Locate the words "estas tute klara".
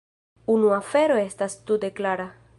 1.27-2.29